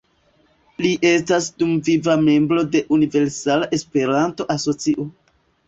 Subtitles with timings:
[0.85, 5.11] Li estas dumviva membro de Universala Esperanto-Asocio.